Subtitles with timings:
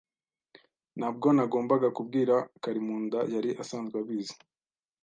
[0.97, 3.19] Ntabwo nagombaga kubwira Karimunda.
[3.33, 4.35] Yari asanzwe abizi.